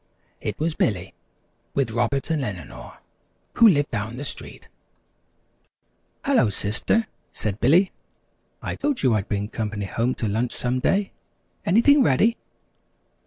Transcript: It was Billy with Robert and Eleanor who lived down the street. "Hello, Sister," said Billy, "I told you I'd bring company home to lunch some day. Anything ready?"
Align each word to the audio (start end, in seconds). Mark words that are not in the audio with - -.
It 0.41 0.57
was 0.59 0.73
Billy 0.73 1.13
with 1.75 1.91
Robert 1.91 2.31
and 2.31 2.43
Eleanor 2.43 2.97
who 3.57 3.67
lived 3.67 3.91
down 3.91 4.17
the 4.17 4.23
street. 4.25 4.67
"Hello, 6.25 6.49
Sister," 6.49 7.05
said 7.33 7.59
Billy, 7.59 7.91
"I 8.63 8.73
told 8.77 9.03
you 9.03 9.13
I'd 9.13 9.29
bring 9.29 9.47
company 9.47 9.85
home 9.85 10.15
to 10.15 10.27
lunch 10.27 10.53
some 10.53 10.79
day. 10.79 11.11
Anything 11.67 12.01
ready?" 12.01 12.35